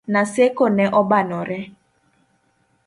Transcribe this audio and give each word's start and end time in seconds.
Naseko 0.13 0.65
ne 0.75 0.85
obanore 0.99 1.59